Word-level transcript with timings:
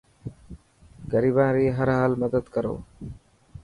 غريبان 1.11 1.49
ري 1.57 1.65
هر 1.77 1.87
حال 1.97 2.13
مدد 2.21 2.45
ڪرو. 2.53 2.75